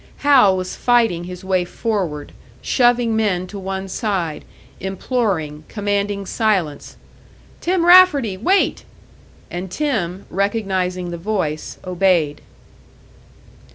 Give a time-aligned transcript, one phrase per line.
[0.25, 2.31] Hal was fighting his way forward,
[2.63, 4.43] shoving men to one side,
[4.79, 6.97] imploring, commanding silence.
[7.59, 8.35] "Tim Rafferty!
[8.35, 8.83] Wait!"
[9.51, 12.41] And Tim, recognising the voice, obeyed.